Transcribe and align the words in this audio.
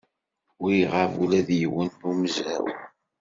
Ur 0.63 0.71
iɣab 0.83 1.13
ula 1.23 1.41
d 1.47 1.49
yiwen 1.59 1.89
n 1.93 2.01
umezraw. 2.09 2.65